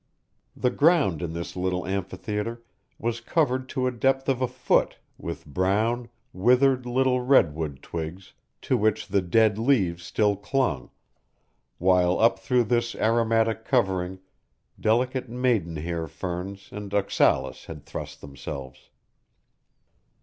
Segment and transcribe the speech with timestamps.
[0.55, 2.63] The ground in this little amphitheatre
[2.97, 8.33] was covered to a depth of a foot with brown, withered little redwood twigs
[8.63, 10.89] to which the dead leaves still clung,
[11.77, 14.17] while up through this aromatic covering
[14.79, 18.89] delicate maidenhair ferns and oxalis had thrust themselves.